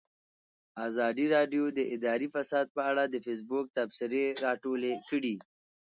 [0.87, 5.35] ازادي راډیو د اداري فساد په اړه د فیسبوک تبصرې راټولې کړي.